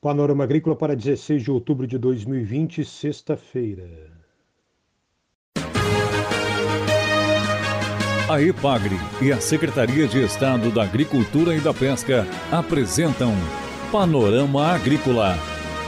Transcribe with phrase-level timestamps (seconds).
[0.00, 4.10] Panorama Agrícola para 16 de outubro de 2020, sexta-feira.
[8.26, 13.34] A EPAGRE e a Secretaria de Estado da Agricultura e da Pesca apresentam
[13.92, 15.36] Panorama Agrícola,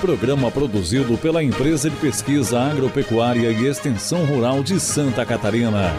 [0.02, 5.90] programa produzido pela Empresa de Pesquisa Agropecuária e Extensão Rural de Santa Catarina.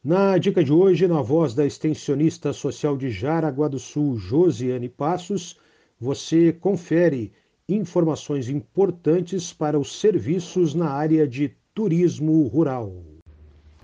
[0.04, 5.58] Na dica de hoje, na voz da extensionista social de Jaraguá do Sul, Josiane Passos,
[5.98, 7.32] você confere
[7.70, 12.94] informações importantes para os serviços na área de turismo rural.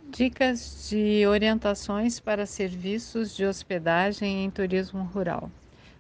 [0.10, 5.50] Dicas de orientações para serviços de hospedagem em turismo rural.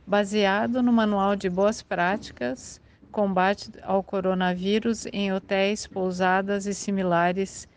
[0.06, 7.70] Baseado no Manual de Boas Práticas, Combate ao Coronavírus em Hotéis, Pousadas e Similares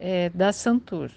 [0.00, 1.10] é, da Santur.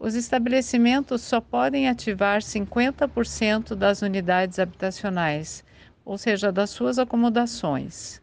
[0.00, 5.64] Os estabelecimentos só podem ativar 50% das unidades habitacionais,
[6.04, 8.22] ou seja, das suas acomodações.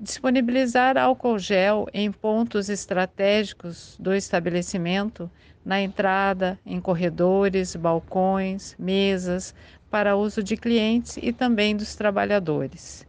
[0.00, 5.30] Disponibilizar álcool gel em pontos estratégicos do estabelecimento,
[5.64, 9.54] na entrada, em corredores, balcões, mesas,
[9.88, 13.06] para uso de clientes e também dos trabalhadores.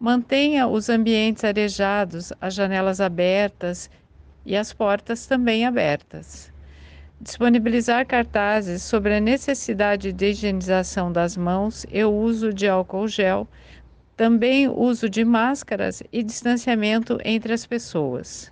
[0.00, 3.90] Mantenha os ambientes arejados, as janelas abertas
[4.46, 6.51] e as portas também abertas
[7.22, 13.46] disponibilizar cartazes sobre a necessidade de higienização das mãos e o uso de álcool gel,
[14.16, 18.50] também uso de máscaras e distanciamento entre as pessoas.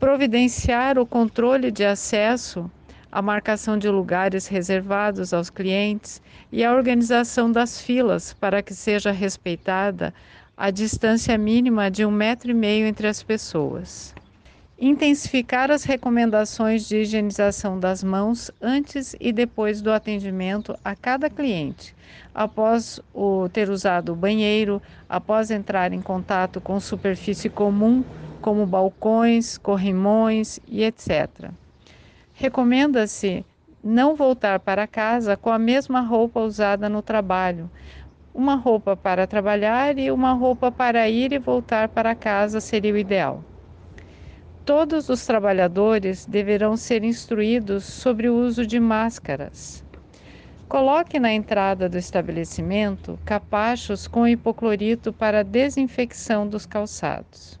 [0.00, 2.68] Providenciar o controle de acesso,
[3.12, 9.12] a marcação de lugares reservados aos clientes e a organização das filas para que seja
[9.12, 10.12] respeitada
[10.56, 14.12] a distância mínima de um metro e meio entre as pessoas
[14.86, 21.96] intensificar as recomendações de higienização das mãos antes e depois do atendimento a cada cliente,
[22.34, 28.04] após o ter usado o banheiro, após entrar em contato com superfície comum,
[28.42, 31.50] como balcões, corrimões e etc.
[32.34, 33.42] Recomenda-se
[33.82, 37.70] não voltar para casa com a mesma roupa usada no trabalho,
[38.34, 42.98] uma roupa para trabalhar e uma roupa para ir e voltar para casa seria o
[42.98, 43.42] ideal.
[44.64, 49.84] Todos os trabalhadores deverão ser instruídos sobre o uso de máscaras.
[50.66, 57.60] Coloque na entrada do estabelecimento capachos com hipoclorito para desinfecção dos calçados.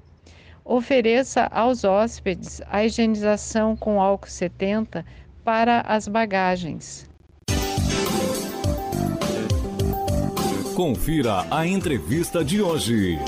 [0.64, 5.04] Ofereça aos hóspedes a higienização com álcool 70
[5.44, 7.06] para as bagagens.
[10.74, 13.18] Confira a entrevista de hoje.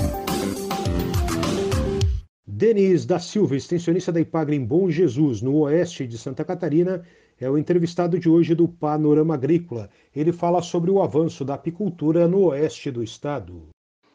[2.57, 7.03] Denis da Silva, extensionista da Ipagre em Bom Jesus, no oeste de Santa Catarina,
[7.39, 9.91] é o entrevistado de hoje do Panorama Agrícola.
[10.15, 13.67] Ele fala sobre o avanço da apicultura no oeste do estado.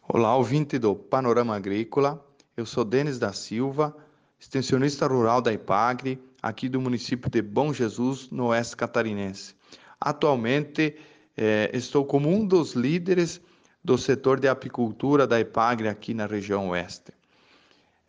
[0.09, 2.21] Olá, ouvinte do Panorama Agrícola.
[2.57, 3.97] Eu sou Denis da Silva,
[4.41, 9.55] extensionista rural da Ipagre, aqui do município de Bom Jesus, no oeste catarinense.
[10.01, 10.97] Atualmente,
[11.37, 13.41] eh, estou como um dos líderes
[13.85, 17.13] do setor de apicultura da Ipagre aqui na região oeste.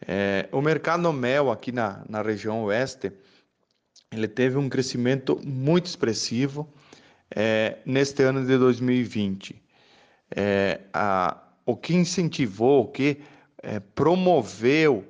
[0.08, 3.12] É, o mercado mel aqui na, na região oeste,
[4.12, 6.72] ele teve um crescimento muito expressivo
[7.36, 9.62] é, neste ano de 2020.
[10.36, 13.22] É, a, o que incentivou, o que
[13.62, 15.10] é, promoveu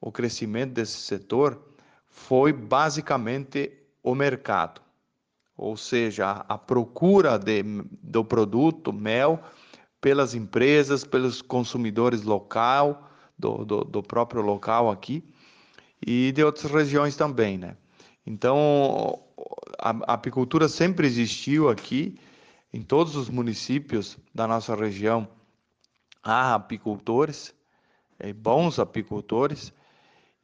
[0.00, 1.60] o crescimento desse setor
[2.06, 3.72] foi basicamente
[4.02, 4.80] o mercado,
[5.56, 7.62] ou seja, a, a procura de,
[8.02, 9.40] do produto mel
[10.00, 13.07] pelas empresas, pelos consumidores local,
[13.38, 15.24] do, do, do próprio local aqui
[16.04, 17.76] e de outras regiões também, né?
[18.26, 19.20] Então,
[19.78, 22.18] a apicultura sempre existiu aqui,
[22.72, 25.26] em todos os municípios da nossa região
[26.22, 27.54] há apicultores,
[28.18, 29.72] é, bons apicultores,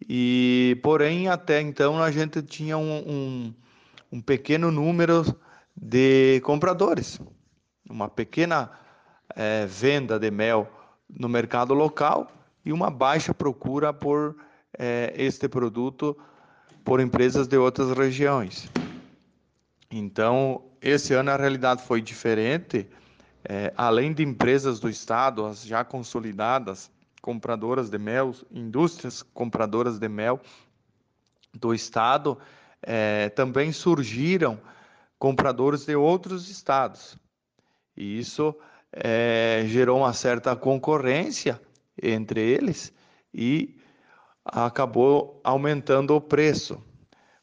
[0.09, 3.55] e porém até então a gente tinha um, um,
[4.13, 5.23] um pequeno número
[5.77, 7.21] de compradores,
[7.89, 8.71] uma pequena
[9.35, 10.71] é, venda de mel
[11.09, 12.31] no mercado local
[12.65, 14.37] e uma baixa procura por
[14.79, 16.17] é, este produto
[16.85, 18.69] por empresas de outras regiões.
[19.91, 22.89] Então, esse ano a realidade foi diferente.
[23.45, 26.91] É, além de empresas do Estado, as já consolidadas,
[27.23, 30.41] compradoras de mel, indústrias compradoras de mel
[31.55, 32.39] do Estado,
[32.83, 34.59] é, também surgiram
[35.19, 37.17] compradores de outros estados.
[37.97, 38.55] E isso
[39.67, 41.61] gerou uma certa concorrência
[42.03, 42.93] entre eles
[43.33, 43.77] e
[44.45, 46.83] acabou aumentando o preço.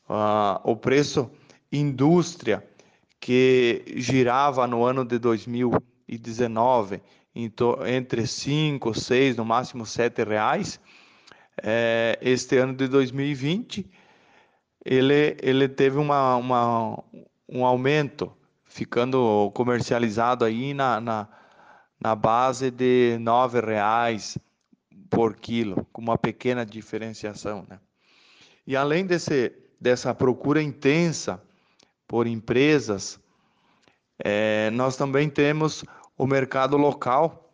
[0.08, 1.32] Ah, o preço
[1.72, 2.68] indústria
[3.20, 7.02] que girava no ano de 2019
[7.88, 10.80] entre 5, 6, no máximo 7 reais,
[11.64, 13.90] é, este ano de 2020
[14.84, 17.04] ele, ele teve uma, uma,
[17.48, 18.32] um aumento,
[18.66, 21.28] ficando comercializado aí na, na,
[22.02, 24.38] na base de R$ reais
[25.10, 27.66] por quilo, com uma pequena diferenciação.
[27.70, 27.80] Né?
[28.66, 31.42] E além desse, dessa procura intensa
[32.08, 33.20] por empresas,
[34.18, 35.84] é, nós também temos
[36.18, 37.54] o mercado local,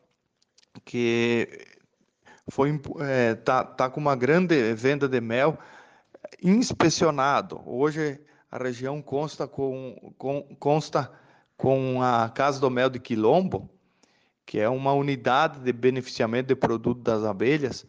[0.86, 1.66] que
[2.50, 5.58] foi é, tá, tá com uma grande venda de mel
[6.42, 7.62] inspecionado.
[7.66, 8.20] Hoje
[8.50, 11.12] a região consta com, com, consta
[11.58, 13.70] com a Casa do Mel de Quilombo,
[14.48, 17.86] que é uma unidade de beneficiamento de produto das abelhas,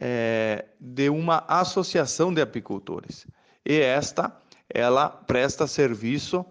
[0.00, 3.26] é, de uma associação de apicultores.
[3.64, 4.34] E esta,
[4.70, 6.46] ela presta serviço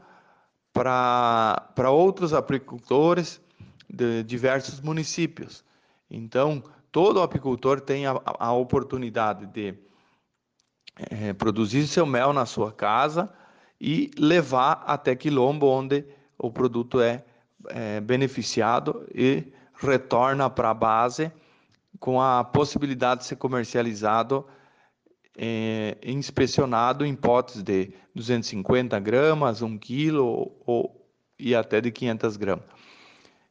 [0.72, 3.42] para outros apicultores
[3.90, 5.66] de diversos municípios.
[6.08, 9.74] Então, todo apicultor tem a, a oportunidade de
[11.10, 13.28] é, produzir seu mel na sua casa
[13.80, 16.06] e levar até Quilombo, onde
[16.38, 17.26] o produto é
[17.70, 21.32] é, beneficiado e retorna para a base
[22.00, 24.46] com a possibilidade de ser comercializado
[25.38, 31.08] é, inspecionado em potes de 250 gramas, 1 quilo ou,
[31.40, 32.66] e até de 500 gramas.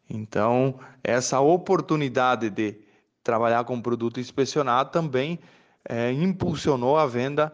[0.09, 2.77] Então, essa oportunidade de
[3.23, 5.39] trabalhar com produto inspecionado também
[5.89, 7.53] é, impulsionou a venda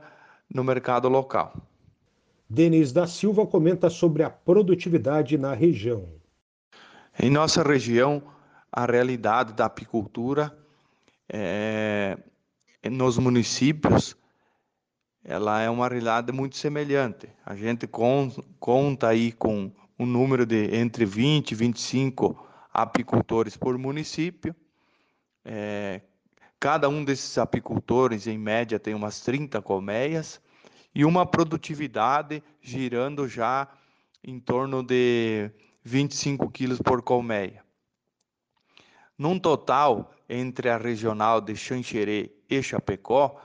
[0.52, 1.54] no mercado local.
[2.48, 6.08] Denis da Silva comenta sobre a produtividade na região.
[7.18, 8.22] Em nossa região,
[8.70, 10.56] a realidade da apicultura
[11.28, 12.18] é,
[12.90, 14.16] nos municípios
[15.24, 17.28] ela é uma realidade muito semelhante.
[17.44, 17.88] A gente
[18.60, 24.54] conta aí com um número de entre 20 e 25 apicultores por município.
[25.44, 26.02] É,
[26.60, 30.40] cada um desses apicultores, em média, tem umas 30 colmeias
[30.94, 33.66] e uma produtividade girando já
[34.22, 35.50] em torno de
[35.86, 37.64] 25 quilos por colmeia.
[39.16, 43.40] Num total, entre a regional de Xanxerê e Chapecó,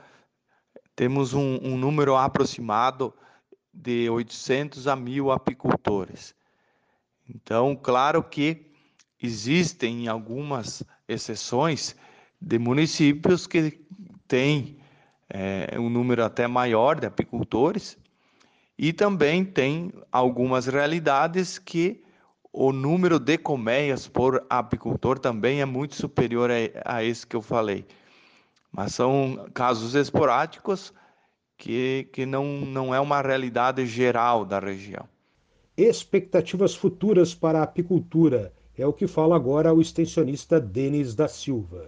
[0.96, 3.14] temos um, um número aproximado
[3.72, 6.34] de 800 a 1.000 apicultores.
[7.30, 8.66] Então, claro que
[9.22, 11.94] existem algumas exceções
[12.40, 13.80] de municípios que
[14.26, 14.78] têm
[15.30, 17.96] é, um número até maior de apicultores,
[18.76, 22.02] e também tem algumas realidades que
[22.52, 27.40] o número de colmeias por apicultor também é muito superior a, a esse que eu
[27.40, 27.86] falei.
[28.70, 30.92] Mas são casos esporádicos
[31.56, 35.08] que, que não, não é uma realidade geral da região.
[35.76, 41.86] Expectativas futuras para a apicultura é o que fala agora o extensionista Denis da Silva.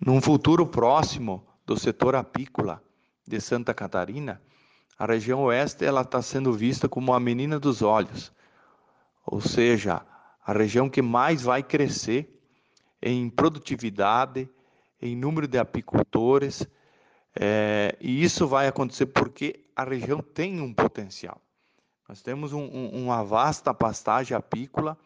[0.00, 2.82] Num futuro próximo do setor apícola
[3.26, 4.40] de Santa Catarina,
[4.98, 8.32] a região oeste ela está sendo vista como a menina dos olhos
[9.26, 10.02] ou seja,
[10.44, 12.30] a região que mais vai crescer
[13.02, 14.48] em produtividade,
[15.00, 16.66] em número de apicultores,
[17.38, 21.40] é, e isso vai acontecer porque a região tem um potencial.
[22.08, 24.96] Nós temos um, um, uma vasta pastagem apícola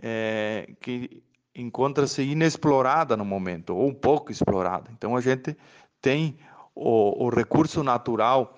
[0.00, 1.22] é, que
[1.54, 4.90] encontra-se inexplorada no momento, ou pouco explorada.
[4.92, 5.56] Então a gente
[6.00, 6.38] tem
[6.74, 8.54] o, o recurso natural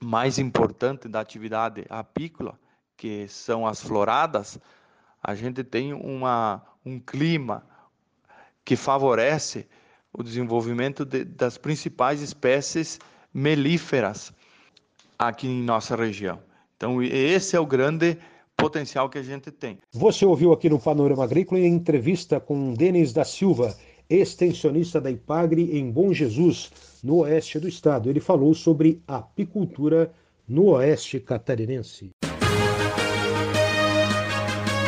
[0.00, 2.58] mais importante da atividade apícola,
[2.96, 4.58] que são as floradas,
[5.22, 7.64] a gente tem uma, um clima
[8.64, 9.66] que favorece
[10.12, 12.98] o desenvolvimento de, das principais espécies
[13.32, 14.32] melíferas
[15.18, 16.38] aqui em nossa região.
[16.76, 18.18] Então, esse é o grande
[18.56, 19.78] potencial que a gente tem.
[19.92, 23.76] Você ouviu aqui no Panorama Agrícola em entrevista com Denis da Silva,
[24.08, 26.70] extensionista da Ipagre em Bom Jesus,
[27.02, 28.08] no oeste do estado.
[28.08, 30.12] Ele falou sobre apicultura
[30.46, 32.10] no oeste catarinense.